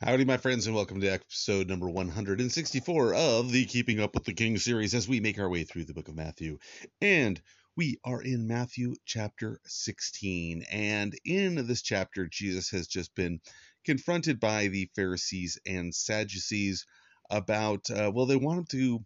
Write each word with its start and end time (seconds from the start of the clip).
Howdy, 0.00 0.26
my 0.26 0.36
friends, 0.36 0.68
and 0.68 0.76
welcome 0.76 1.00
to 1.00 1.08
episode 1.08 1.66
number 1.66 1.90
164 1.90 3.14
of 3.14 3.50
the 3.50 3.64
Keeping 3.64 3.98
Up 3.98 4.14
with 4.14 4.22
the 4.22 4.32
King 4.32 4.56
series 4.56 4.94
as 4.94 5.08
we 5.08 5.18
make 5.18 5.40
our 5.40 5.48
way 5.48 5.64
through 5.64 5.86
the 5.86 5.92
book 5.92 6.06
of 6.06 6.14
Matthew. 6.14 6.60
And 7.00 7.42
we 7.74 7.98
are 8.04 8.22
in 8.22 8.46
Matthew 8.46 8.94
chapter 9.04 9.58
16. 9.64 10.62
And 10.70 11.18
in 11.24 11.66
this 11.66 11.82
chapter, 11.82 12.28
Jesus 12.28 12.70
has 12.70 12.86
just 12.86 13.12
been 13.16 13.40
confronted 13.84 14.38
by 14.38 14.68
the 14.68 14.88
Pharisees 14.94 15.58
and 15.66 15.92
Sadducees 15.92 16.86
about, 17.28 17.90
uh, 17.90 18.12
well, 18.14 18.26
they 18.26 18.36
want 18.36 18.60
him 18.60 18.66
to. 18.66 19.04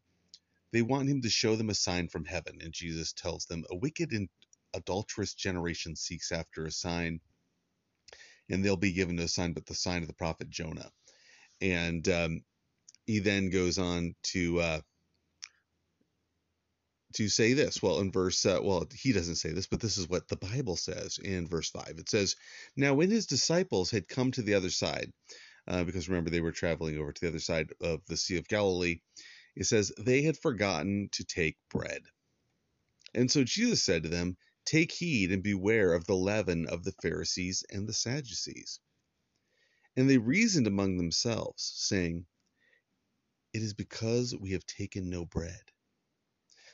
They 0.72 0.82
want 0.82 1.08
him 1.08 1.22
to 1.22 1.30
show 1.30 1.56
them 1.56 1.70
a 1.70 1.74
sign 1.74 2.08
from 2.08 2.26
heaven. 2.26 2.58
And 2.60 2.70
Jesus 2.70 3.14
tells 3.14 3.46
them, 3.46 3.64
A 3.70 3.76
wicked 3.76 4.12
and 4.12 4.28
adulterous 4.74 5.32
generation 5.32 5.96
seeks 5.96 6.30
after 6.30 6.66
a 6.66 6.70
sign, 6.70 7.20
and 8.50 8.64
they'll 8.64 8.76
be 8.76 8.92
given 8.92 9.16
no 9.16 9.26
sign 9.26 9.52
but 9.52 9.66
the 9.66 9.74
sign 9.74 10.02
of 10.02 10.08
the 10.08 10.14
prophet 10.14 10.50
Jonah. 10.50 10.90
And 11.60 12.08
um, 12.08 12.42
he 13.06 13.20
then 13.20 13.50
goes 13.50 13.78
on 13.78 14.14
to 14.24 14.60
uh, 14.60 14.80
to 17.14 17.28
say 17.28 17.52
this. 17.52 17.82
Well, 17.82 18.00
in 18.00 18.10
verse, 18.10 18.44
uh, 18.46 18.58
well, 18.62 18.86
he 18.94 19.12
doesn't 19.12 19.36
say 19.36 19.52
this, 19.52 19.66
but 19.66 19.80
this 19.80 19.98
is 19.98 20.08
what 20.08 20.28
the 20.28 20.36
Bible 20.36 20.76
says 20.76 21.18
in 21.22 21.48
verse 21.48 21.70
five. 21.70 21.94
It 21.98 22.08
says, 22.08 22.36
"Now 22.76 22.94
when 22.94 23.10
his 23.10 23.26
disciples 23.26 23.90
had 23.90 24.08
come 24.08 24.32
to 24.32 24.42
the 24.42 24.54
other 24.54 24.70
side, 24.70 25.12
uh, 25.68 25.84
because 25.84 26.08
remember 26.08 26.30
they 26.30 26.40
were 26.40 26.52
traveling 26.52 26.98
over 26.98 27.12
to 27.12 27.20
the 27.20 27.28
other 27.28 27.38
side 27.38 27.70
of 27.80 28.00
the 28.06 28.16
Sea 28.16 28.38
of 28.38 28.48
Galilee." 28.48 29.00
It 29.54 29.64
says 29.64 29.92
they 29.98 30.22
had 30.22 30.38
forgotten 30.38 31.10
to 31.12 31.24
take 31.24 31.56
bread. 31.70 32.00
And 33.14 33.30
so 33.30 33.44
Jesus 33.44 33.82
said 33.82 34.04
to 34.04 34.08
them, 34.08 34.36
Take 34.64 34.92
heed 34.92 35.32
and 35.32 35.42
beware 35.42 35.92
of 35.94 36.06
the 36.06 36.16
leaven 36.16 36.66
of 36.68 36.84
the 36.84 36.92
Pharisees 37.02 37.64
and 37.70 37.88
the 37.88 37.92
Sadducees. 37.92 38.80
And 39.96 40.08
they 40.08 40.18
reasoned 40.18 40.66
among 40.66 40.96
themselves, 40.96 41.72
saying, 41.76 42.26
It 43.52 43.62
is 43.62 43.74
because 43.74 44.34
we 44.34 44.52
have 44.52 44.66
taken 44.66 45.10
no 45.10 45.26
bread. 45.26 45.72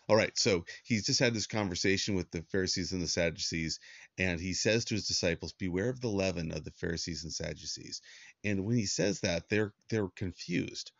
All 0.09 0.17
right, 0.17 0.37
so 0.39 0.65
he's 0.85 1.05
just 1.05 1.21
had 1.21 1.35
this 1.35 1.47
conversation 1.47 2.15
with 2.15 2.31
the 2.31 2.43
Pharisees 2.51 2.93
and 2.93 3.03
the 3.03 3.09
Sadducees, 3.09 3.79
and 4.17 4.41
he 4.41 4.55
says 4.55 4.87
to 4.87 4.95
his 4.95 5.07
disciples, 5.07 5.53
Beware 5.53 5.91
of 5.91 6.01
the 6.01 6.09
leaven 6.09 6.51
of 6.53 6.65
the 6.65 6.71
Pharisees 6.71 7.25
and 7.25 7.33
Sadducees. 7.33 8.01
And 8.43 8.65
when 8.65 8.77
he 8.77 8.87
says 8.87 9.21
that, 9.21 9.51
they're 9.51 9.75
they're 9.91 10.09
confused. 10.09 10.93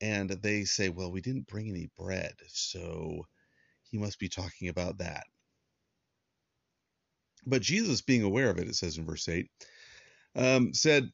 And 0.00 0.30
they 0.30 0.64
say, 0.64 0.88
Well, 0.88 1.12
we 1.12 1.20
didn't 1.20 1.46
bring 1.46 1.68
any 1.68 1.90
bread, 1.98 2.34
so 2.48 3.26
he 3.82 3.98
must 3.98 4.18
be 4.18 4.28
talking 4.30 4.68
about 4.68 4.98
that. 4.98 5.24
But 7.46 7.62
Jesus, 7.62 8.02
being 8.02 8.22
aware 8.22 8.50
of 8.50 8.58
it, 8.58 8.68
it 8.68 8.76
says 8.76 8.98
in 8.98 9.06
verse 9.06 9.28
8, 9.28 9.48
um, 10.36 10.74
said 10.74 11.10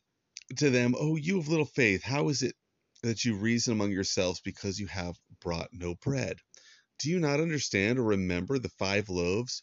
to 0.58 0.70
them, 0.70 0.94
Oh, 0.98 1.16
you 1.16 1.38
of 1.38 1.48
little 1.48 1.66
faith, 1.66 2.02
how 2.02 2.28
is 2.30 2.42
it 2.42 2.54
that 3.02 3.24
you 3.24 3.36
reason 3.36 3.72
among 3.74 3.92
yourselves 3.92 4.40
because 4.40 4.78
you 4.80 4.88
have 4.88 5.16
brought 5.42 5.68
no 5.72 5.96
bread? 5.96 6.38
Do 7.00 7.10
you 7.10 7.20
not 7.20 7.40
understand 7.40 7.98
or 8.00 8.04
remember 8.04 8.58
the 8.58 8.70
five 8.78 9.10
loaves 9.10 9.62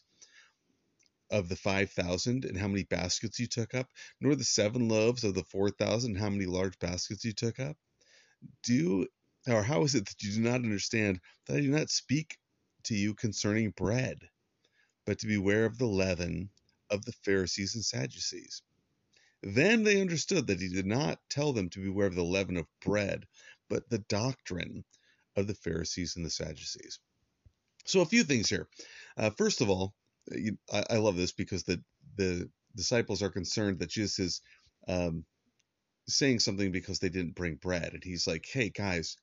of 1.30 1.50
the 1.50 1.56
five 1.56 1.90
thousand 1.92 2.46
and 2.46 2.58
how 2.58 2.68
many 2.68 2.84
baskets 2.84 3.40
you 3.40 3.48
took 3.48 3.74
up, 3.74 3.88
nor 4.20 4.36
the 4.36 4.44
seven 4.44 4.88
loaves 4.88 5.24
of 5.24 5.34
the 5.34 5.44
four 5.44 5.70
thousand 5.70 6.12
and 6.12 6.20
how 6.20 6.30
many 6.30 6.46
large 6.46 6.78
baskets 6.80 7.24
you 7.24 7.34
took 7.34 7.60
up? 7.60 7.76
Do 8.64 9.06
or 9.48 9.62
how 9.62 9.84
is 9.84 9.94
it 9.94 10.06
that 10.06 10.22
you 10.22 10.32
do 10.34 10.42
not 10.42 10.56
understand 10.56 11.20
that 11.46 11.56
I 11.58 11.60
do 11.62 11.70
not 11.70 11.90
speak 11.90 12.38
to 12.84 12.94
you 12.94 13.14
concerning 13.14 13.72
bread, 13.76 14.18
but 15.06 15.20
to 15.20 15.28
beware 15.28 15.66
of 15.66 15.78
the 15.78 15.86
leaven 15.86 16.50
of 16.90 17.04
the 17.04 17.12
Pharisees 17.12 17.74
and 17.74 17.84
Sadducees. 17.84 18.62
Then 19.42 19.84
they 19.84 20.00
understood 20.00 20.48
that 20.48 20.60
he 20.60 20.68
did 20.68 20.86
not 20.86 21.20
tell 21.30 21.52
them 21.52 21.70
to 21.70 21.80
beware 21.80 22.08
of 22.08 22.14
the 22.14 22.24
leaven 22.24 22.56
of 22.56 22.66
bread, 22.84 23.26
but 23.68 23.88
the 23.88 24.00
doctrine 24.00 24.84
of 25.36 25.46
the 25.46 25.54
Pharisees 25.54 26.16
and 26.16 26.24
the 26.24 26.30
Sadducees. 26.30 26.98
So, 27.86 28.00
a 28.00 28.06
few 28.06 28.24
things 28.24 28.48
here. 28.48 28.68
Uh, 29.16 29.30
first 29.30 29.60
of 29.60 29.70
all, 29.70 29.94
I, 30.72 30.84
I, 30.90 30.96
love 30.96 31.16
this 31.16 31.32
because 31.32 31.62
the, 31.62 31.82
the 32.16 32.50
disciples 32.74 33.22
are 33.22 33.30
concerned 33.30 33.78
that 33.78 33.90
Jesus 33.90 34.18
is 34.18 34.40
um, 34.88 35.24
saying 36.08 36.40
something 36.40 36.72
because 36.72 36.98
they 36.98 37.08
didn't 37.08 37.34
bring 37.34 37.54
bread. 37.56 37.94
And 37.94 38.02
he's 38.04 38.26
like, 38.26 38.46
hey, 38.50 38.70
guys, 38.70 39.16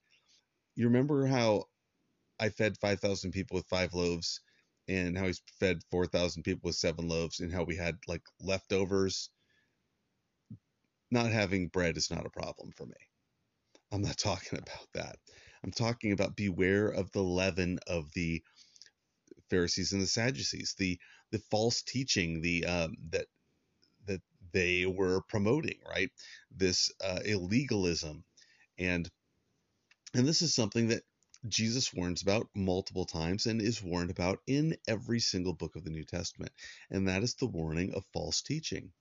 you 0.75 0.85
remember 0.85 1.25
how 1.25 1.65
I 2.39 2.49
fed 2.49 2.77
5,000 2.77 3.31
people 3.31 3.55
with 3.55 3.67
five 3.67 3.93
loaves 3.93 4.41
and 4.87 5.17
how 5.17 5.25
he's 5.25 5.41
fed 5.59 5.81
4,000 5.91 6.43
people 6.43 6.67
with 6.67 6.75
seven 6.75 7.07
loaves 7.07 7.39
and 7.39 7.51
how 7.51 7.63
we 7.63 7.75
had 7.75 7.97
like 8.07 8.23
leftovers. 8.39 9.29
Not 11.11 11.31
having 11.31 11.67
bread 11.67 11.97
is 11.97 12.11
not 12.11 12.25
a 12.25 12.29
problem 12.29 12.71
for 12.75 12.85
me. 12.85 12.95
I'm 13.91 14.01
not 14.01 14.17
talking 14.19 14.59
about 14.59 14.87
that. 14.93 15.17
I'm 15.63 15.71
talking 15.71 16.11
about 16.11 16.35
beware 16.35 16.87
of 16.87 17.11
the 17.11 17.23
leaven 17.23 17.79
of 17.87 18.11
the 18.13 18.43
Pharisees 19.49 19.93
and 19.93 20.01
the 20.01 20.07
Sadducees, 20.07 20.75
the 20.77 20.99
the 21.31 21.39
false 21.51 21.81
teaching, 21.81 22.41
the 22.41 22.65
um, 22.65 22.95
that 23.09 23.27
that 24.05 24.21
they 24.51 24.85
were 24.85 25.21
promoting, 25.27 25.79
right? 25.87 26.09
This 26.51 26.91
uh, 27.03 27.19
illegalism, 27.25 28.23
and 28.77 29.09
and 30.13 30.27
this 30.27 30.41
is 30.41 30.53
something 30.53 30.89
that 30.89 31.03
Jesus 31.47 31.93
warns 31.93 32.21
about 32.21 32.49
multiple 32.55 33.05
times 33.05 33.45
and 33.45 33.61
is 33.61 33.83
warned 33.83 34.09
about 34.09 34.41
in 34.47 34.77
every 34.87 35.19
single 35.19 35.53
book 35.53 35.75
of 35.75 35.83
the 35.83 35.91
New 35.91 36.03
Testament, 36.03 36.51
and 36.89 37.07
that 37.07 37.23
is 37.23 37.35
the 37.35 37.45
warning 37.45 37.93
of 37.93 38.05
false 38.13 38.41
teaching. 38.41 38.91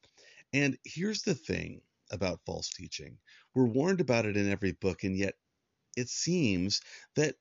And 0.52 0.78
here's 0.84 1.22
the 1.22 1.34
thing 1.34 1.80
about 2.10 2.44
false 2.44 2.68
teaching 2.68 3.18
we're 3.54 3.66
warned 3.66 4.00
about 4.00 4.26
it 4.26 4.36
in 4.36 4.50
every 4.50 4.72
book, 4.72 5.04
and 5.04 5.16
yet 5.16 5.38
it 5.96 6.08
seems 6.08 6.80
that 7.14 7.36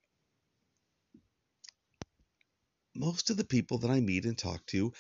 most 2.96 3.30
of 3.30 3.38
the 3.38 3.44
people 3.44 3.80
that 3.80 3.92
I 3.92 4.00
meet 4.00 4.26
and 4.26 4.38
talk 4.38 4.66
to, 4.68 4.94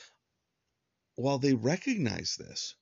while 1.15 1.39
they 1.39 1.53
recognize 1.53 2.35
this, 2.35 2.75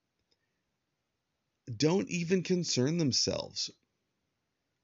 don't 1.76 2.10
even 2.10 2.42
concern 2.44 2.98
themselves 2.98 3.70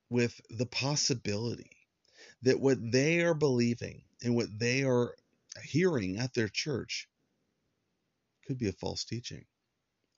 with 0.09 0.39
the 0.49 0.65
possibility 0.65 1.76
that 2.43 2.59
what 2.59 2.77
they 2.91 3.21
are 3.21 3.33
believing 3.33 4.03
and 4.23 4.35
what 4.35 4.47
they 4.57 4.83
are 4.83 5.15
hearing 5.63 6.17
at 6.17 6.33
their 6.33 6.49
church 6.49 7.07
could 8.45 8.57
be 8.57 8.69
a 8.69 8.73
false 8.73 9.03
teaching 9.03 9.45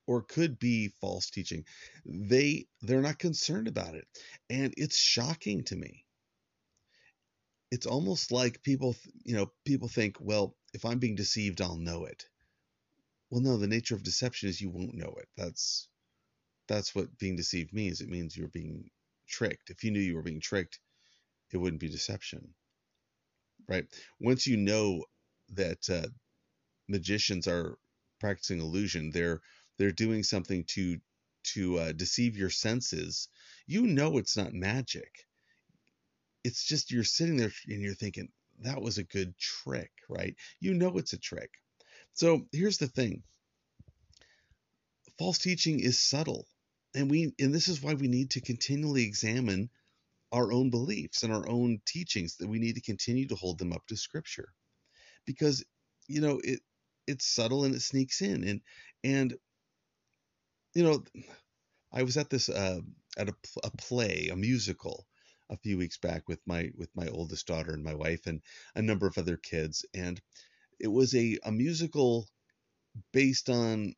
or 0.08 0.22
could 0.24 0.60
be 0.60 0.90
false 1.02 1.30
teaching. 1.30 1.66
They 2.06 2.68
they're 2.82 3.02
not 3.02 3.20
concerned 3.20 3.68
about 3.68 3.96
it. 3.96 4.08
And 4.50 4.74
it's 4.78 4.98
shocking 4.98 5.64
to 5.66 5.76
me. 5.76 6.06
It's 7.72 7.86
almost 7.86 8.32
like 8.32 8.64
people 8.64 8.96
you 9.24 9.36
know 9.36 9.52
people 9.66 9.88
think 9.88 10.18
well 10.20 10.56
if 10.74 10.86
i'm 10.86 11.00
being 11.00 11.16
deceived 11.16 11.62
i'll 11.62 11.78
know 11.78 12.06
it. 12.06 12.26
Well 13.30 13.42
no 13.42 13.58
the 13.58 13.68
nature 13.68 13.96
of 13.96 14.04
deception 14.04 14.50
is 14.50 14.60
you 14.62 14.70
won't 14.70 14.96
know 14.96 15.16
it. 15.20 15.28
That's 15.38 15.88
that's 16.68 16.94
what 16.96 17.18
being 17.18 17.36
deceived 17.36 17.74
means. 17.74 18.02
It 18.02 18.10
means 18.10 18.36
you're 18.36 18.48
being 18.50 18.90
tricked. 19.28 19.70
If 19.70 19.84
you 19.84 19.92
knew 19.92 20.00
you 20.00 20.16
were 20.16 20.24
being 20.24 20.42
tricked 20.42 20.80
it 21.54 21.58
wouldn't 21.58 21.82
be 21.82 21.90
deception, 21.90 22.54
right? 23.68 23.86
Once 24.20 24.48
you 24.48 24.58
know 24.58 25.04
that 25.50 25.90
uh, 25.90 26.08
magicians 26.88 27.48
are 27.48 27.78
practicing 28.20 28.60
illusion, 28.60 29.12
they're 29.12 29.42
they're 29.78 29.92
doing 29.92 30.24
something 30.24 30.64
to 30.66 31.00
to 31.44 31.80
uh, 31.80 31.92
deceive 31.94 32.38
your 32.38 32.50
senses. 32.50 33.30
You 33.66 33.88
know 33.88 34.18
it's 34.18 34.38
not 34.38 34.54
magic. 34.54 35.26
It's 36.44 36.64
just 36.66 36.92
you're 36.92 37.04
sitting 37.04 37.38
there 37.38 37.52
and 37.68 37.82
you're 37.82 37.94
thinking 37.96 38.30
that 38.62 38.82
was 38.82 38.98
a 38.98 39.04
good 39.04 39.38
trick, 39.38 39.92
right? 40.10 40.36
You 40.60 40.74
know 40.74 40.98
it's 40.98 41.14
a 41.14 41.18
trick. 41.18 41.52
So 42.14 42.48
here's 42.52 42.78
the 42.78 42.88
thing. 42.88 43.24
False 45.18 45.38
teaching 45.38 45.80
is 45.80 46.00
subtle. 46.00 46.48
And 46.96 47.10
we 47.10 47.34
and 47.40 47.54
this 47.54 47.68
is 47.68 47.82
why 47.82 47.94
we 47.94 48.08
need 48.08 48.32
to 48.32 48.42
continually 48.42 49.04
examine 49.04 49.70
our 50.32 50.52
own 50.52 50.70
beliefs 50.70 51.24
and 51.24 51.34
our 51.34 51.48
own 51.50 51.80
teachings 51.86 52.38
that 52.38 52.48
we 52.48 52.60
need 52.60 52.76
to 52.76 52.82
continue 52.82 53.28
to 53.28 53.36
hold 53.36 53.58
them 53.58 53.74
up 53.74 53.86
to 53.88 53.96
scripture. 53.98 54.50
Because 55.26 55.64
you 56.10 56.22
know 56.22 56.42
it 56.44 56.60
it's 57.08 57.26
subtle 57.26 57.64
and 57.64 57.76
it 57.76 57.82
sneaks 57.82 58.22
in 58.22 58.44
and 58.44 58.62
and 59.04 59.36
you 60.74 60.84
know 60.84 61.04
i 61.94 62.04
was 62.04 62.18
at 62.18 62.30
this 62.30 62.50
uh, 62.50 62.80
at 63.18 63.30
a, 63.30 63.34
a 63.64 63.72
play 63.78 64.30
a 64.32 64.36
musical 64.36 65.06
a 65.52 65.58
few 65.58 65.78
weeks 65.78 65.98
back 65.98 66.28
with 66.28 66.40
my 66.46 66.70
with 66.76 66.90
my 66.96 67.08
oldest 67.08 67.48
daughter 67.48 67.74
and 67.74 67.84
my 67.84 67.94
wife 67.94 68.28
and 68.28 68.42
a 68.76 68.82
number 68.82 69.08
of 69.08 69.18
other 69.18 69.38
kids 69.38 69.86
and 69.94 70.20
it 70.80 70.88
was 70.88 71.16
a, 71.16 71.38
a 71.46 71.52
musical 71.52 72.28
based 73.14 73.50
on 73.50 73.94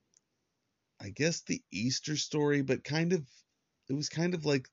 i 1.01 1.09
guess 1.09 1.41
the 1.41 1.61
easter 1.71 2.15
story 2.15 2.61
but 2.61 2.83
kind 2.83 3.13
of 3.13 3.25
it 3.89 3.93
was 3.93 4.09
kind 4.09 4.33
of 4.33 4.45
like 4.45 4.67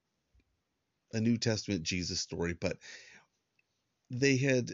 a 1.12 1.20
New 1.20 1.38
Testament 1.38 1.82
Jesus 1.82 2.20
story, 2.20 2.54
but 2.54 2.76
they 4.10 4.36
had 4.36 4.72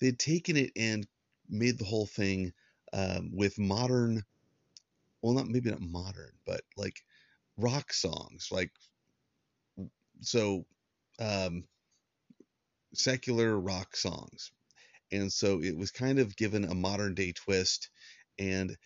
they 0.00 0.06
had 0.06 0.18
taken 0.18 0.56
it 0.56 0.72
and 0.76 1.06
made 1.48 1.78
the 1.78 1.84
whole 1.84 2.06
thing 2.06 2.52
um, 2.92 3.30
with 3.34 3.58
modern, 3.58 4.22
well, 5.22 5.34
not 5.34 5.48
maybe 5.48 5.70
not 5.70 5.80
modern, 5.80 6.32
but 6.46 6.62
like 6.76 7.02
rock 7.56 7.92
songs, 7.92 8.48
like 8.50 8.70
so 10.20 10.66
um, 11.20 11.64
secular 12.94 13.58
rock 13.58 13.96
songs. 13.96 14.52
And 15.12 15.32
so 15.32 15.62
it 15.62 15.76
was 15.76 15.90
kind 15.90 16.18
of 16.18 16.36
given 16.36 16.64
a 16.64 16.74
modern 16.74 17.14
day 17.14 17.32
twist, 17.32 17.90
and 18.38 18.76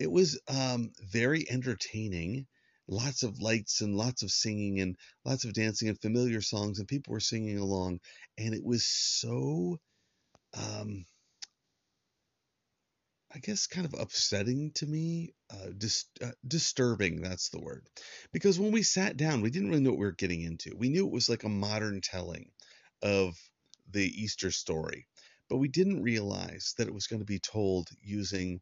it 0.00 0.10
was 0.10 0.40
um, 0.48 0.92
very 1.02 1.48
entertaining. 1.50 2.46
Lots 2.88 3.22
of 3.22 3.40
lights 3.40 3.82
and 3.82 3.96
lots 3.96 4.22
of 4.22 4.30
singing 4.30 4.80
and 4.80 4.96
lots 5.24 5.44
of 5.44 5.52
dancing 5.52 5.88
and 5.88 6.00
familiar 6.00 6.40
songs, 6.40 6.78
and 6.78 6.88
people 6.88 7.12
were 7.12 7.20
singing 7.20 7.58
along. 7.58 8.00
And 8.38 8.54
it 8.54 8.64
was 8.64 8.84
so 8.84 9.78
um, 10.54 11.04
I 13.30 13.40
guess, 13.40 13.66
kind 13.66 13.86
of 13.86 13.94
upsetting 13.94 14.72
to 14.72 14.86
me, 14.86 15.34
uh, 15.50 15.68
dis- 15.76 16.06
uh, 16.22 16.32
disturbing. 16.46 17.20
That's 17.20 17.50
the 17.50 17.60
word. 17.60 17.86
Because 18.32 18.58
when 18.58 18.72
we 18.72 18.82
sat 18.82 19.18
down, 19.18 19.42
we 19.42 19.50
didn't 19.50 19.68
really 19.68 19.82
know 19.82 19.90
what 19.90 19.98
we 19.98 20.06
were 20.06 20.12
getting 20.12 20.42
into. 20.42 20.74
We 20.76 20.88
knew 20.88 21.06
it 21.06 21.12
was 21.12 21.28
like 21.28 21.44
a 21.44 21.48
modern 21.50 22.00
telling 22.00 22.50
of 23.02 23.38
the 23.90 24.06
Easter 24.06 24.50
story, 24.50 25.06
but 25.48 25.58
we 25.58 25.68
didn't 25.68 26.02
realize 26.02 26.74
that 26.78 26.88
it 26.88 26.94
was 26.94 27.06
going 27.06 27.20
to 27.20 27.26
be 27.26 27.38
told 27.38 27.90
using 28.00 28.60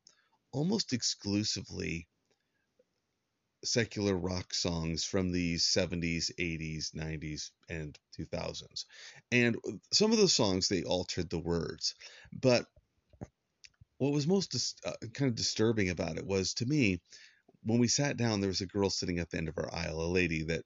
almost 0.53 0.93
exclusively 0.93 2.09
secular 3.65 4.17
rock 4.17 4.55
songs 4.55 5.05
from 5.05 5.33
the 5.33 5.57
70s, 5.57 6.31
80s, 6.39 6.93
90s, 6.95 7.51
and 7.69 7.99
2000s. 8.17 8.87
And 9.33 9.57
some 9.93 10.13
of 10.13 10.19
the 10.19 10.29
songs, 10.29 10.69
they 10.69 10.85
altered 10.85 11.31
the 11.31 11.39
words. 11.39 11.95
But 12.33 12.67
what 13.99 14.13
was 14.13 14.27
most 14.27 14.51
dis- 14.53 14.75
uh, 14.85 14.93
kind 15.15 15.29
of 15.29 15.35
disturbing 15.35 15.91
about 15.91 16.19
it 16.19 16.27
was 16.27 16.55
to 16.55 16.67
me 16.67 17.01
when 17.65 17.79
we 17.79 17.89
sat 17.89 18.17
down 18.17 18.41
there 18.41 18.49
was 18.49 18.61
a 18.61 18.67
girl 18.67 18.91
sitting 18.91 19.19
at 19.19 19.31
the 19.31 19.39
end 19.39 19.49
of 19.49 19.59
our 19.59 19.73
aisle 19.75 20.01
a 20.01 20.07
lady 20.07 20.45
that 20.45 20.63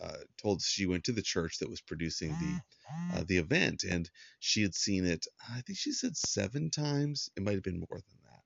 uh, 0.00 0.18
told 0.40 0.62
she 0.62 0.86
went 0.86 1.04
to 1.04 1.12
the 1.12 1.22
church 1.22 1.58
that 1.58 1.68
was 1.70 1.80
producing 1.80 2.36
the 2.38 2.60
uh, 3.12 3.24
the 3.26 3.38
event 3.38 3.84
and 3.84 4.10
she 4.38 4.62
had 4.62 4.74
seen 4.74 5.04
it 5.04 5.26
i 5.50 5.60
think 5.62 5.78
she 5.78 5.92
said 5.92 6.16
seven 6.16 6.70
times 6.70 7.30
it 7.36 7.42
might 7.42 7.54
have 7.54 7.62
been 7.62 7.80
more 7.80 7.98
than 7.98 8.18
that 8.24 8.42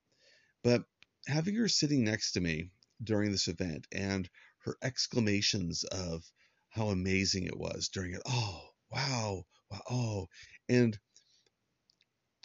but 0.62 0.84
having 1.26 1.54
her 1.54 1.68
sitting 1.68 2.04
next 2.04 2.32
to 2.32 2.40
me 2.40 2.70
during 3.02 3.32
this 3.32 3.48
event 3.48 3.86
and 3.92 4.28
her 4.58 4.76
exclamations 4.82 5.84
of 5.84 6.24
how 6.70 6.88
amazing 6.88 7.44
it 7.44 7.58
was 7.58 7.88
during 7.88 8.14
it 8.14 8.22
oh 8.26 8.62
wow 8.90 9.44
wow 9.70 9.82
oh 9.90 10.28
and 10.68 10.98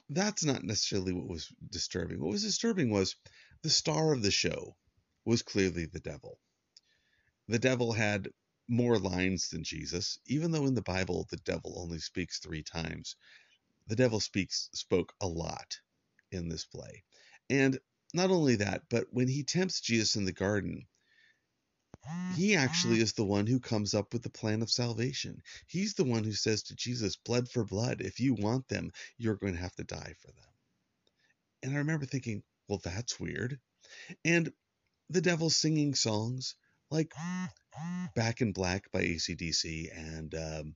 that's 0.10 0.44
not 0.44 0.64
necessarily 0.64 1.12
what 1.12 1.28
was 1.28 1.52
disturbing. 1.70 2.22
What 2.22 2.32
was 2.32 2.44
disturbing 2.44 2.90
was 2.90 3.16
the 3.62 3.70
star 3.70 4.14
of 4.14 4.22
the 4.22 4.32
show 4.32 4.76
was 5.26 5.42
clearly 5.42 5.86
the 5.86 6.00
devil. 6.00 6.40
The 7.48 7.60
devil 7.60 7.92
had 7.92 8.30
more 8.70 9.00
lines 9.00 9.50
than 9.50 9.64
Jesus, 9.64 10.20
even 10.26 10.52
though 10.52 10.66
in 10.66 10.76
the 10.76 10.82
Bible 10.82 11.28
the 11.30 11.38
devil 11.38 11.80
only 11.80 12.00
speaks 12.00 12.40
three 12.40 12.64
times. 12.64 13.16
The 13.88 13.96
devil 13.96 14.20
speaks 14.20 14.70
spoke 14.74 15.14
a 15.22 15.28
lot 15.28 15.80
in 16.32 16.50
this 16.50 16.66
play. 16.66 17.04
And 17.50 17.80
not 18.14 18.32
only 18.32 18.56
that, 18.58 18.84
but 18.90 19.08
when 19.12 19.28
he 19.28 19.44
tempts 19.44 19.82
Jesus 19.82 20.16
in 20.16 20.26
the 20.26 20.32
garden, 20.32 20.88
he 22.36 22.56
actually 22.56 23.00
is 23.00 23.14
the 23.14 23.26
one 23.26 23.48
who 23.48 23.60
comes 23.60 23.94
up 23.94 24.14
with 24.14 24.24
the 24.24 24.30
plan 24.30 24.62
of 24.62 24.72
salvation. 24.72 25.42
He's 25.66 25.94
the 25.94 26.04
one 26.06 26.24
who 26.24 26.34
says 26.34 26.64
to 26.64 26.76
Jesus, 26.76 27.16
blood 27.16 27.50
for 27.50 27.64
blood. 27.66 28.02
If 28.02 28.20
you 28.20 28.34
want 28.34 28.68
them, 28.68 28.92
you're 29.18 29.36
going 29.36 29.54
to 29.54 29.62
have 29.62 29.76
to 29.76 29.84
die 29.84 30.14
for 30.20 30.28
them. 30.28 30.52
And 31.64 31.74
I 31.74 31.78
remember 31.80 32.06
thinking, 32.06 32.44
well, 32.68 32.80
that's 32.84 33.20
weird. 33.20 33.60
And 34.24 34.52
the 35.10 35.22
devil 35.22 35.50
singing 35.50 35.96
songs 35.96 36.56
like 36.90 37.14
Back 38.16 38.42
in 38.42 38.52
Black 38.54 38.92
by 38.92 39.02
AC/DC 39.02 39.90
and 39.96 40.34
um, 40.36 40.76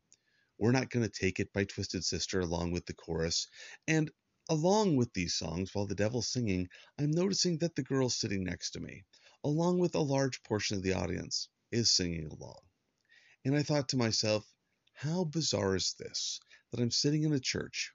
We're 0.58 0.72
Not 0.72 0.90
Gonna 0.90 1.10
Take 1.10 1.40
It 1.40 1.54
by 1.54 1.64
Twisted 1.66 2.04
Sister, 2.04 2.40
along 2.40 2.72
with 2.72 2.86
the 2.86 2.94
chorus. 2.94 3.48
And 3.88 4.12
along 4.52 4.96
with 4.98 5.12
these 5.14 5.34
songs, 5.34 5.74
while 5.74 5.88
the 5.88 5.96
devil's 5.96 6.28
singing, 6.28 6.68
I'm 7.00 7.12
noticing 7.12 7.58
that 7.60 7.76
the 7.76 7.84
girl 7.84 8.10
sitting 8.10 8.44
next 8.44 8.72
to 8.72 8.80
me 8.80 9.06
along 9.44 9.80
with 9.80 9.96
a 9.96 10.00
large 10.00 10.44
portion 10.44 10.78
of 10.78 10.84
the 10.84 10.94
audience, 10.94 11.50
is 11.72 11.92
singing 11.92 12.28
along. 12.28 12.60
And 13.44 13.56
I 13.56 13.64
thought 13.64 13.90
to 13.90 13.98
myself, 13.98 14.46
how 14.94 15.24
bizarre 15.24 15.76
is 15.76 15.96
this 15.98 16.40
that 16.72 16.80
I'm 16.80 16.92
sitting 16.92 17.24
in 17.24 17.34
a 17.34 17.40
church 17.40 17.92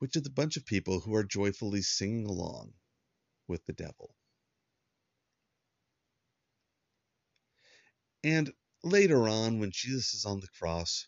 with 0.00 0.16
a 0.16 0.30
bunch 0.30 0.56
of 0.56 0.66
people 0.66 1.00
who 1.00 1.14
are 1.14 1.24
joyfully 1.24 1.82
singing 1.82 2.26
along 2.26 2.72
with 3.46 3.64
the 3.66 3.72
devil? 3.72 4.14
And 8.24 8.52
later 8.82 9.28
on, 9.28 9.60
when 9.60 9.70
Jesus 9.70 10.14
is 10.14 10.24
on 10.24 10.40
the 10.40 10.48
cross 10.58 11.06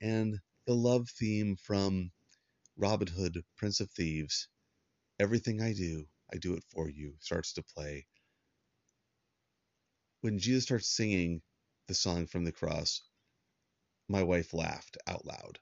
and 0.00 0.40
the 0.66 0.74
love 0.74 1.08
theme 1.10 1.56
from 1.62 2.10
Robin 2.78 3.08
Hood, 3.08 3.44
Prince 3.56 3.80
of 3.80 3.90
Thieves, 3.90 4.48
Everything 5.20 5.62
I 5.62 5.74
Do, 5.74 6.06
I 6.32 6.38
Do 6.38 6.54
It 6.54 6.64
For 6.72 6.88
You, 6.88 7.14
starts 7.20 7.54
to 7.54 7.62
play 7.62 8.06
when 10.20 10.38
Jesus 10.38 10.64
starts 10.64 10.88
singing 10.88 11.42
the 11.86 11.94
song 11.94 12.26
from 12.26 12.44
the 12.44 12.52
cross, 12.52 13.02
my 14.08 14.22
wife 14.22 14.54
laughed 14.54 14.96
out 15.06 15.24
loud. 15.26 15.58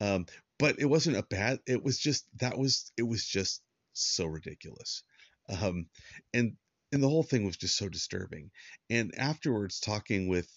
Um, 0.00 0.26
but 0.58 0.78
it 0.78 0.86
wasn't 0.86 1.16
a 1.16 1.22
bad. 1.22 1.60
It 1.66 1.82
was 1.82 1.98
just 1.98 2.26
that 2.38 2.58
was 2.58 2.92
it 2.96 3.02
was 3.02 3.24
just 3.24 3.62
so 3.92 4.26
ridiculous, 4.26 5.02
um, 5.48 5.86
and 6.34 6.56
and 6.92 7.02
the 7.02 7.08
whole 7.08 7.22
thing 7.22 7.44
was 7.44 7.56
just 7.56 7.76
so 7.76 7.88
disturbing. 7.88 8.50
And 8.90 9.14
afterwards, 9.18 9.80
talking 9.80 10.28
with 10.28 10.50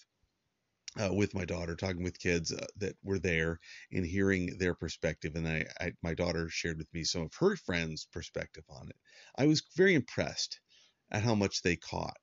uh, 0.97 1.13
with 1.13 1.33
my 1.33 1.45
daughter, 1.45 1.75
talking 1.75 2.03
with 2.03 2.19
kids 2.19 2.51
uh, 2.51 2.65
that 2.77 2.95
were 3.03 3.19
there 3.19 3.59
and 3.91 4.05
hearing 4.05 4.57
their 4.57 4.73
perspective. 4.73 5.35
And 5.35 5.47
I, 5.47 5.65
I, 5.79 5.91
my 6.01 6.13
daughter 6.13 6.49
shared 6.49 6.77
with 6.77 6.91
me 6.93 7.03
some 7.03 7.23
of 7.23 7.33
her 7.35 7.55
friends' 7.55 8.07
perspective 8.11 8.63
on 8.69 8.89
it. 8.89 8.95
I 9.37 9.45
was 9.47 9.63
very 9.75 9.93
impressed 9.93 10.59
at 11.11 11.23
how 11.23 11.35
much 11.35 11.61
they 11.61 11.75
caught 11.75 12.17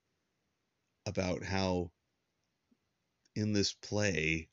about 1.07 1.45
how 1.45 1.91
in 3.37 3.53
this 3.53 3.73
play 3.75 4.49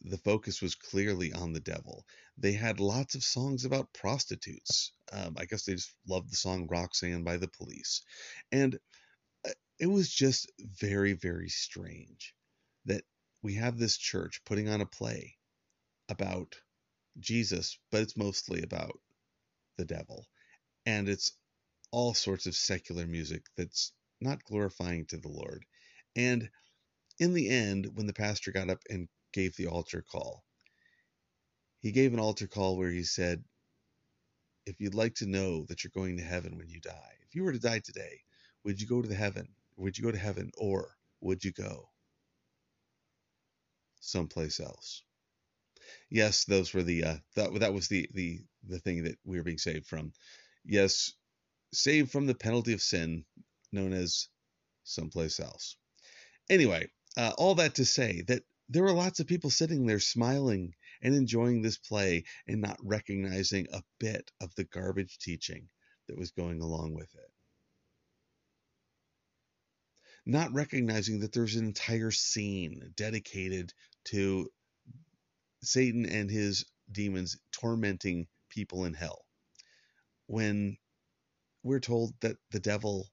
the 0.00 0.18
focus 0.18 0.60
was 0.60 0.74
clearly 0.74 1.32
on 1.32 1.52
the 1.52 1.60
devil. 1.60 2.04
They 2.38 2.52
had 2.52 2.80
lots 2.80 3.14
of 3.14 3.22
songs 3.22 3.64
about 3.64 3.92
prostitutes. 3.92 4.92
Um, 5.12 5.36
I 5.38 5.44
guess 5.44 5.64
they 5.64 5.74
just 5.74 5.94
loved 6.08 6.32
the 6.32 6.36
song 6.36 6.66
Roxanne 6.68 7.22
by 7.22 7.36
the 7.36 7.48
police. 7.48 8.02
And 8.50 8.78
uh, 9.46 9.50
it 9.78 9.86
was 9.86 10.10
just 10.10 10.50
very, 10.58 11.12
very 11.12 11.48
strange 11.48 12.34
that 12.86 13.04
we 13.42 13.54
have 13.54 13.76
this 13.76 13.96
church 13.96 14.40
putting 14.44 14.68
on 14.68 14.80
a 14.80 14.86
play 14.86 15.36
about 16.08 16.54
Jesus, 17.18 17.78
but 17.90 18.02
it's 18.02 18.16
mostly 18.16 18.62
about 18.62 18.98
the 19.76 19.84
devil. 19.84 20.26
And 20.86 21.08
it's 21.08 21.32
all 21.90 22.14
sorts 22.14 22.46
of 22.46 22.54
secular 22.54 23.06
music 23.06 23.44
that's 23.56 23.92
not 24.20 24.44
glorifying 24.44 25.06
to 25.06 25.16
the 25.16 25.28
Lord. 25.28 25.64
And 26.14 26.48
in 27.18 27.34
the 27.34 27.48
end, 27.48 27.88
when 27.94 28.06
the 28.06 28.12
pastor 28.12 28.52
got 28.52 28.70
up 28.70 28.80
and 28.88 29.08
gave 29.32 29.56
the 29.56 29.66
altar 29.66 30.02
call, 30.02 30.44
he 31.80 31.90
gave 31.90 32.14
an 32.14 32.20
altar 32.20 32.46
call 32.46 32.76
where 32.76 32.90
he 32.90 33.02
said, 33.02 33.42
If 34.66 34.80
you'd 34.80 34.94
like 34.94 35.14
to 35.16 35.26
know 35.26 35.64
that 35.66 35.82
you're 35.82 35.90
going 35.92 36.16
to 36.18 36.22
heaven 36.22 36.56
when 36.56 36.68
you 36.68 36.80
die, 36.80 37.14
if 37.26 37.34
you 37.34 37.42
were 37.42 37.52
to 37.52 37.58
die 37.58 37.80
today, 37.80 38.20
would 38.64 38.80
you 38.80 38.86
go 38.86 39.02
to 39.02 39.08
the 39.08 39.16
heaven? 39.16 39.48
Would 39.76 39.98
you 39.98 40.04
go 40.04 40.12
to 40.12 40.18
heaven 40.18 40.52
or 40.56 40.96
would 41.20 41.44
you 41.44 41.50
go 41.52 41.91
someplace 44.02 44.60
else? 44.60 45.02
Yes, 46.10 46.44
those 46.44 46.74
were 46.74 46.82
the 46.82 47.04
uh, 47.04 47.16
that 47.36 47.58
that 47.60 47.72
was 47.72 47.88
the 47.88 48.08
the 48.12 48.40
the 48.68 48.78
thing 48.78 49.04
that 49.04 49.18
we 49.24 49.38
were 49.38 49.44
being 49.44 49.58
saved 49.58 49.86
from. 49.86 50.12
Yes, 50.64 51.12
saved 51.72 52.12
from 52.12 52.26
the 52.26 52.34
penalty 52.34 52.72
of 52.74 52.82
sin 52.82 53.24
known 53.72 53.92
as 53.92 54.28
someplace 54.84 55.40
else. 55.40 55.76
Anyway, 56.50 56.90
uh, 57.16 57.32
all 57.38 57.54
that 57.54 57.76
to 57.76 57.84
say 57.84 58.22
that 58.28 58.42
there 58.68 58.82
were 58.82 58.92
lots 58.92 59.20
of 59.20 59.26
people 59.26 59.50
sitting 59.50 59.86
there 59.86 60.00
smiling 60.00 60.74
and 61.02 61.14
enjoying 61.14 61.62
this 61.62 61.78
play 61.78 62.24
and 62.46 62.60
not 62.60 62.78
recognizing 62.82 63.66
a 63.72 63.82
bit 63.98 64.30
of 64.40 64.54
the 64.54 64.64
garbage 64.64 65.18
teaching 65.18 65.68
that 66.08 66.18
was 66.18 66.30
going 66.30 66.60
along 66.60 66.94
with 66.94 67.14
it. 67.14 67.30
Not 70.24 70.52
recognizing 70.52 71.20
that 71.20 71.32
there's 71.32 71.56
an 71.56 71.66
entire 71.66 72.12
scene 72.12 72.92
dedicated 72.96 73.72
to 74.06 74.48
Satan 75.62 76.06
and 76.06 76.30
his 76.30 76.64
demons 76.90 77.38
tormenting 77.52 78.26
people 78.50 78.84
in 78.84 78.94
hell. 78.94 79.24
When 80.26 80.76
we're 81.62 81.80
told 81.80 82.14
that 82.20 82.36
the 82.50 82.60
devil, 82.60 83.08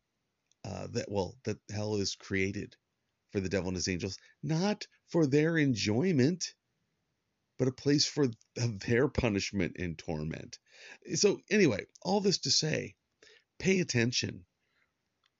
uh, 0.65 0.87
that 0.91 1.09
well, 1.09 1.35
that 1.45 1.57
hell 1.71 1.95
is 1.95 2.15
created 2.15 2.75
for 3.31 3.39
the 3.39 3.49
devil 3.49 3.69
and 3.69 3.77
his 3.77 3.87
angels, 3.87 4.17
not 4.41 4.87
for 5.09 5.27
their 5.27 5.57
enjoyment, 5.57 6.53
but 7.57 7.67
a 7.67 7.73
place 7.73 8.05
for 8.05 8.27
their 8.55 9.07
punishment 9.07 9.75
and 9.77 9.97
torment. 9.97 10.57
So, 11.15 11.39
anyway, 11.49 11.85
all 12.01 12.21
this 12.21 12.39
to 12.39 12.51
say, 12.51 12.95
pay 13.59 13.79
attention. 13.79 14.45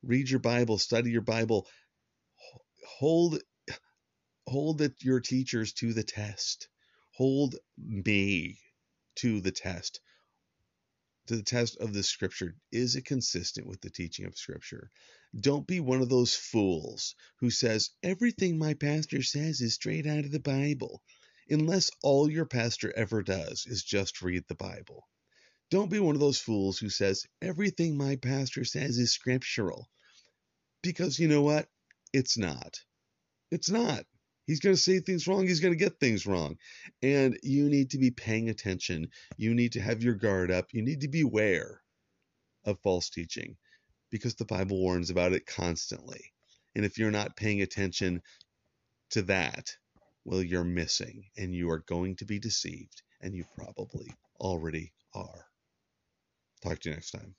Read 0.04 0.30
your 0.30 0.40
Bible, 0.40 0.78
study 0.78 1.12
your 1.12 1.22
Bible, 1.22 1.68
hold 2.86 3.42
hold 4.50 4.80
the, 4.80 4.94
your 5.02 5.20
teachers 5.20 5.74
to 5.74 5.94
the 5.94 6.04
test. 6.04 6.68
Hold 7.16 7.56
me 7.78 8.60
to 9.18 9.42
the 9.42 9.52
test. 9.52 10.02
To 11.28 11.36
the 11.36 11.44
test 11.44 11.78
of 11.78 11.94
the 11.94 12.04
scripture. 12.04 12.56
Is 12.72 12.96
it 12.96 13.06
consistent 13.06 13.68
with 13.68 13.82
the 13.82 13.92
teaching 13.92 14.26
of 14.26 14.38
scripture? 14.38 14.90
Don't 15.40 15.68
be 15.68 15.80
one 15.80 16.02
of 16.02 16.10
those 16.10 16.36
fools 16.36 17.16
who 17.40 17.52
says 17.52 17.92
everything 18.02 18.58
my 18.58 18.74
pastor 18.74 19.22
says 19.22 19.62
is 19.62 19.76
straight 19.76 20.08
out 20.08 20.26
of 20.26 20.32
the 20.32 20.40
Bible, 20.40 21.04
unless 21.50 21.92
all 22.02 22.30
your 22.30 22.46
pastor 22.46 22.92
ever 22.98 23.22
does 23.22 23.66
is 23.68 23.84
just 23.84 24.22
read 24.24 24.44
the 24.48 24.56
Bible. 24.56 25.08
Don't 25.70 25.92
be 25.92 26.00
one 26.00 26.16
of 26.16 26.22
those 26.22 26.40
fools 26.40 26.80
who 26.80 26.90
says 26.90 27.28
everything 27.44 27.96
my 27.96 28.16
pastor 28.16 28.66
says 28.66 28.98
is 28.98 29.14
scriptural. 29.14 29.88
Because 30.82 31.20
you 31.20 31.28
know 31.28 31.44
what? 31.44 31.68
It's 32.12 32.38
not. 32.38 32.80
It's 33.52 33.70
not. 33.70 34.06
He's 34.50 34.62
going 34.62 34.76
to 34.76 34.82
say 34.82 35.00
things 35.00 35.28
wrong. 35.28 35.46
He's 35.46 35.60
going 35.60 35.76
to 35.76 35.80
get 35.80 36.00
things 36.00 36.26
wrong. 36.26 36.58
And 37.04 37.38
you 37.44 37.70
need 37.70 37.92
to 37.92 38.00
be 38.00 38.10
paying 38.10 38.50
attention. 38.50 39.10
You 39.38 39.54
need 39.54 39.74
to 39.74 39.80
have 39.80 40.02
your 40.02 40.16
guard 40.16 40.50
up. 40.50 40.74
You 40.74 40.82
need 40.82 41.02
to 41.02 41.08
beware 41.08 41.84
of 42.66 42.80
false 42.82 43.12
teaching 43.12 43.58
because 44.10 44.34
the 44.34 44.46
Bible 44.46 44.82
warns 44.82 45.12
about 45.12 45.34
it 45.34 45.46
constantly. 45.46 46.34
And 46.76 46.84
if 46.84 46.98
you're 46.98 47.12
not 47.12 47.36
paying 47.36 47.62
attention 47.62 48.24
to 49.12 49.22
that, 49.22 49.70
well, 50.26 50.42
you're 50.42 50.64
missing 50.64 51.26
and 51.38 51.54
you 51.54 51.70
are 51.70 51.84
going 51.88 52.16
to 52.16 52.26
be 52.26 52.40
deceived. 52.40 53.04
And 53.22 53.36
you 53.36 53.46
probably 53.56 54.12
already 54.40 54.94
are. 55.14 55.46
Talk 56.64 56.80
to 56.80 56.90
you 56.90 56.96
next 56.96 57.12
time. 57.12 57.36